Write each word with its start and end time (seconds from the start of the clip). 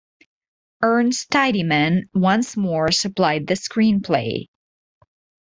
Ernest 0.81 1.29
Tidyman 1.29 2.09
once 2.15 2.57
more 2.57 2.89
supplied 2.91 3.45
the 3.45 3.53
screenplay. 3.53 4.47